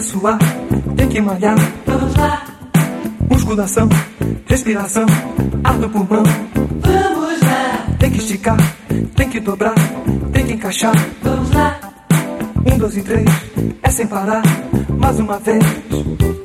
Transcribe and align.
suar, 0.00 0.38
tem 0.96 1.08
que 1.08 1.20
malhar. 1.20 1.56
Vamos 1.86 2.14
lá, 2.16 2.42
Musculação, 3.28 3.88
respiração, 4.46 5.06
ar 5.64 5.74
no 5.78 5.88
pulmão. 5.90 6.22
vamos 6.54 7.40
lá, 7.42 7.86
Tem 7.98 8.10
que 8.10 8.18
esticar, 8.18 8.56
tem 9.14 9.28
que 9.28 9.40
dobrar, 9.40 9.74
tem 10.32 10.46
que 10.46 10.52
encaixar. 10.54 10.94
vamos 11.22 11.50
lá. 11.52 11.78
Um, 12.66 12.78
dois 12.78 12.96
e 12.96 13.02
três, 13.02 13.26
é 13.82 13.90
sem 13.90 14.06
parar. 14.06 14.42
Mais 14.98 15.18
uma 15.18 15.38
vez. 15.38 15.62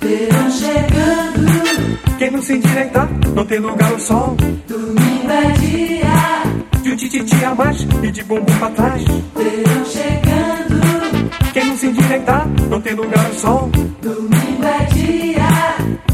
Verão 0.00 0.50
chegando, 0.50 2.18
Quem 2.18 2.30
não 2.30 2.42
se 2.42 2.54
endireitar, 2.54 3.08
não 3.34 3.44
tem 3.46 3.58
lugar 3.58 3.90
ao 3.92 3.98
sol. 3.98 4.36
domingo 4.68 5.30
é 5.30 5.50
dia. 5.52 6.82
De 6.82 6.90
um 6.92 6.96
tititi 6.96 7.44
a 7.44 7.54
mais 7.54 7.86
e 8.02 8.10
de 8.10 8.24
bumbum 8.24 8.44
pra 8.58 8.68
trás. 8.70 9.02
Verão 9.04 9.84
chegando, 9.84 10.21
Não 12.68 12.78
tem 12.78 12.94
lugar 12.94 13.24
ao 13.24 13.32
sol. 13.32 13.70
domingo 14.02 14.64
é 14.64 14.84
dia. 14.92 15.48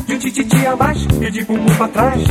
De 0.07 0.15
um 0.15 0.19
tititi 0.19 0.65
a 0.65 0.77
mais 0.77 1.05
e 1.21 1.31
de 1.31 1.45
bumbum 1.45 1.75
pra 1.77 1.89
trás. 1.89 2.23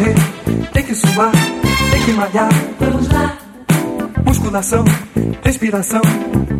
Correr, 0.00 0.14
tem 0.72 0.82
que 0.82 0.94
suar, 0.94 1.30
tem 1.90 2.02
que 2.04 2.12
malhar. 2.12 2.48
vamos 2.78 3.08
lá, 3.08 3.36
Musculação, 4.24 4.84
respiração, 5.42 6.00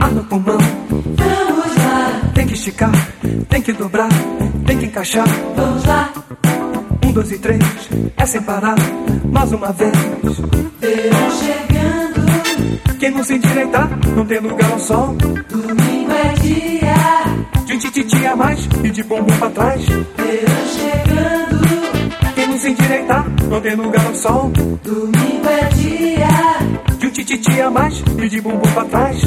ar 0.00 0.10
no 0.12 0.24
pulmão. 0.24 0.58
vamos 0.88 1.77
lá, 1.77 2.20
Tem 2.34 2.46
que 2.46 2.55
esticar, 2.55 2.92
tem 3.48 3.62
que 3.62 3.72
dobrar, 3.72 4.08
tem 4.66 4.78
que 4.78 4.86
encaixar. 4.86 5.27
vamos 5.56 5.84
lá. 5.84 6.11
Um, 7.05 7.12
dois 7.12 7.33
e 7.33 7.38
três, 7.38 7.62
é 8.16 8.27
sem 8.27 8.42
parar. 8.42 8.77
Mais 9.33 9.52
uma 9.52 9.72
vez. 9.72 9.92
Verão 10.80 11.30
chegando, 11.30 12.98
Quem 12.98 13.11
não 13.11 13.24
se 13.24 13.34
endireitar, 13.34 13.89
não 14.14 14.27
tem 14.27 14.39
lugar 14.40 14.70
ao 14.73 14.79
sol. 14.79 15.17
domingo 15.17 16.12
é 16.12 16.33
dia. 16.40 17.64
De 17.64 17.73
um 17.74 17.79
tititi 17.79 18.27
a 18.27 18.36
mais 18.36 18.68
e 18.84 18.90
de 18.90 19.02
bumbum 19.05 19.36
pra 19.39 19.50
trás. 19.50 19.84
Verão 19.86 20.67
chegando, 20.74 21.39
se 22.61 22.69
endireitar, 22.69 23.27
não 23.48 23.61
tem 23.61 23.75
lugar 23.75 24.07
ao 24.07 24.15
sol. 24.15 24.51
domingo 24.51 25.48
é 25.48 25.69
dia. 25.75 26.29
De 26.98 27.07
um 27.07 27.11
tititi 27.11 27.59
a 27.59 27.71
mais 27.71 28.03
e 28.23 28.29
de 28.29 28.41
bumbum 28.43 28.71
pra 28.75 28.85
trás. 28.85 29.23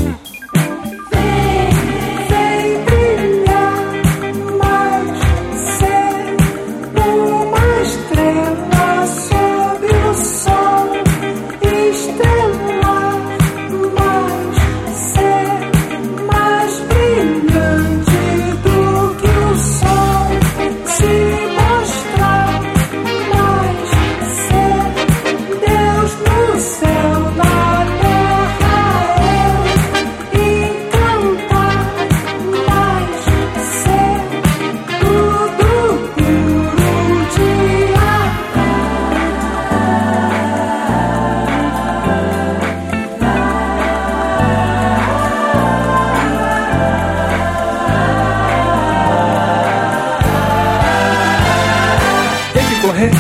Correr, 53.04 53.12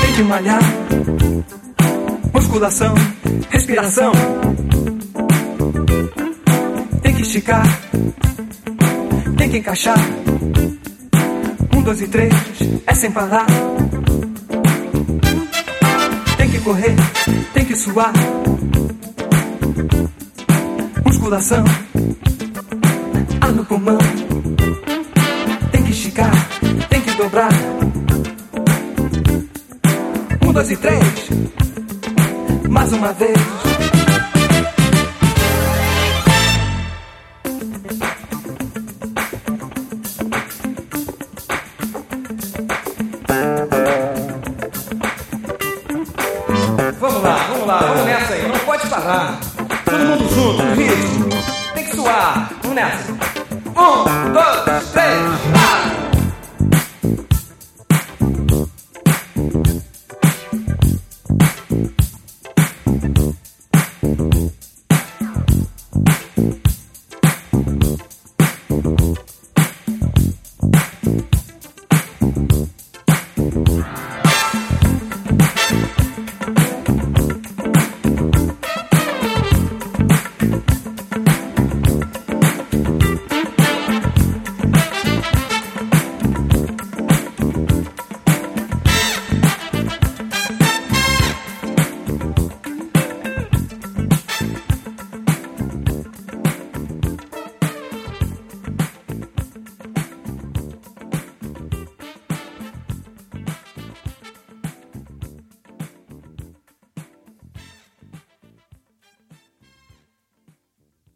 tem 0.00 0.12
que 0.14 0.22
malhar. 0.22 0.60
Musculação, 2.32 2.94
respiração. 3.50 4.12
Tem 7.02 7.14
que 7.14 7.22
esticar, 7.22 7.64
tem 9.36 9.50
que 9.50 9.58
encaixar. 9.58 9.98
Um, 11.74 11.82
dois 11.82 12.02
e 12.02 12.08
três, 12.08 12.32
é 12.86 12.94
sem 12.94 13.10
parar. 13.10 13.46
Tem 16.36 16.50
que 16.50 16.58
correr, 16.60 16.94
tem 17.54 17.64
que 17.64 17.76
suar. 17.76 18.12
Musculação, 21.04 21.64
ar 23.40 23.52
no 23.52 23.64
pulmão. 23.64 23.98
Dois 30.58 30.72
e 30.72 30.76
três. 30.76 31.28
Mais 32.68 32.92
uma 32.92 33.12
vez. 33.12 33.38
Vamos 46.98 47.22
lá, 47.22 47.36
vamos 47.50 47.66
lá, 47.68 47.78
vamos 47.78 48.04
nessa 48.04 48.34
aí, 48.34 48.48
não 48.48 48.58
pode 48.58 48.86
parar. 48.88 49.38
Todo 49.84 49.98
mundo 50.00 50.28
junto, 50.34 50.62
ritmo. 50.74 51.28
Tem 51.72 51.84
que 51.84 51.94
suar, 51.94 52.50
vamos 52.62 52.74
nessa. 52.74 53.27